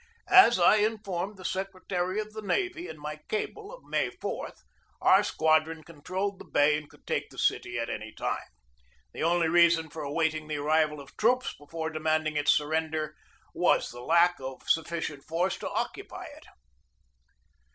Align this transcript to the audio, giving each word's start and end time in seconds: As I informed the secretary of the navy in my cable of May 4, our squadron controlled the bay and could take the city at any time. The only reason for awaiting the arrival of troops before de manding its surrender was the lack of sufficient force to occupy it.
As 0.31 0.57
I 0.57 0.77
informed 0.77 1.37
the 1.37 1.45
secretary 1.45 2.19
of 2.19 2.33
the 2.33 2.41
navy 2.41 2.89
in 2.89 2.97
my 2.99 3.19
cable 3.29 3.71
of 3.71 3.83
May 3.83 4.09
4, 4.09 4.51
our 4.99 5.23
squadron 5.23 5.83
controlled 5.83 6.39
the 6.39 6.45
bay 6.45 6.75
and 6.75 6.89
could 6.89 7.05
take 7.05 7.29
the 7.29 7.37
city 7.37 7.77
at 7.77 7.87
any 7.87 8.11
time. 8.11 8.47
The 9.13 9.21
only 9.21 9.47
reason 9.47 9.91
for 9.91 10.01
awaiting 10.01 10.47
the 10.47 10.55
arrival 10.57 10.99
of 10.99 11.15
troops 11.17 11.53
before 11.55 11.91
de 11.91 11.99
manding 11.99 12.35
its 12.35 12.49
surrender 12.51 13.13
was 13.53 13.91
the 13.91 14.01
lack 14.01 14.39
of 14.39 14.67
sufficient 14.67 15.23
force 15.23 15.55
to 15.59 15.69
occupy 15.69 16.25
it. 16.35 16.47